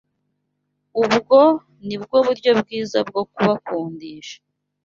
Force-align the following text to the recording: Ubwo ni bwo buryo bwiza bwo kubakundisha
Ubwo 1.03 1.39
ni 1.87 1.95
bwo 2.01 2.17
buryo 2.27 2.51
bwiza 2.61 2.97
bwo 3.07 3.21
kubakundisha 3.33 4.37